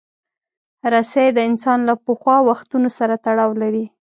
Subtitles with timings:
[0.93, 3.85] رسۍ د انسان له پخوا وختونو سره تړاو لري.